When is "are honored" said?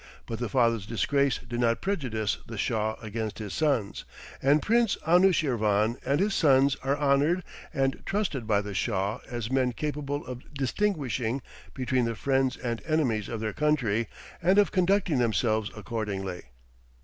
6.83-7.43